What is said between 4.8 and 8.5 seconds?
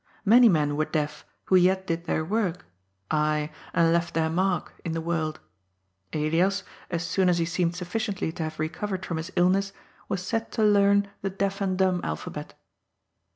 in the world. Elias, as soon as he seemed suffi ciently to